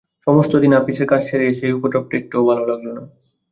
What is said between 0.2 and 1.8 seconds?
সমস্ত দিন আপিসের কাজ সেরে এসে এই